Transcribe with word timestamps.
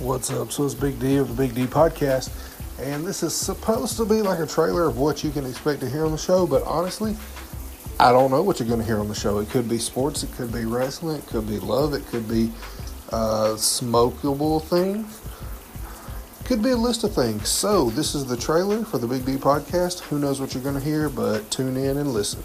What's 0.00 0.30
up? 0.30 0.50
So 0.50 0.64
it's 0.64 0.72
Big 0.72 0.98
D 0.98 1.16
of 1.16 1.28
the 1.28 1.34
Big 1.34 1.54
D 1.54 1.66
Podcast, 1.66 2.30
and 2.80 3.04
this 3.04 3.22
is 3.22 3.36
supposed 3.36 3.98
to 3.98 4.06
be 4.06 4.22
like 4.22 4.38
a 4.38 4.46
trailer 4.46 4.86
of 4.88 4.96
what 4.96 5.22
you 5.22 5.30
can 5.30 5.44
expect 5.44 5.80
to 5.80 5.90
hear 5.90 6.06
on 6.06 6.12
the 6.12 6.16
show, 6.16 6.46
but 6.46 6.62
honestly, 6.62 7.14
I 7.98 8.10
don't 8.10 8.30
know 8.30 8.42
what 8.42 8.58
you're 8.58 8.66
going 8.66 8.80
to 8.80 8.86
hear 8.86 8.98
on 8.98 9.08
the 9.08 9.14
show. 9.14 9.40
It 9.40 9.50
could 9.50 9.68
be 9.68 9.76
sports, 9.76 10.22
it 10.22 10.32
could 10.32 10.50
be 10.54 10.64
wrestling, 10.64 11.18
it 11.18 11.26
could 11.26 11.46
be 11.46 11.58
love, 11.58 11.92
it 11.92 12.06
could 12.06 12.26
be 12.26 12.50
uh, 13.12 13.56
smokable 13.56 14.64
things, 14.64 15.20
it 16.40 16.46
could 16.46 16.62
be 16.62 16.70
a 16.70 16.76
list 16.78 17.04
of 17.04 17.14
things. 17.14 17.50
So 17.50 17.90
this 17.90 18.14
is 18.14 18.24
the 18.24 18.38
trailer 18.38 18.86
for 18.86 18.96
the 18.96 19.06
Big 19.06 19.26
D 19.26 19.36
Podcast. 19.36 20.00
Who 20.00 20.18
knows 20.18 20.40
what 20.40 20.54
you're 20.54 20.62
going 20.62 20.76
to 20.76 20.80
hear, 20.80 21.10
but 21.10 21.50
tune 21.50 21.76
in 21.76 21.98
and 21.98 22.14
listen. 22.14 22.42